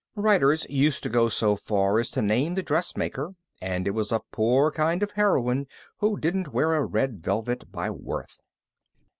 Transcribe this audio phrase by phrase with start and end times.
[0.15, 4.23] Writers used to go so far as to name the dressmaker; and it was a
[4.31, 8.39] poor kind of a heroine who didn't wear a red velvet by Worth.